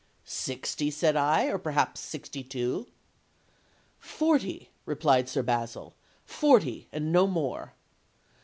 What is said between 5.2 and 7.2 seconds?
Sir Basil, 'forty, and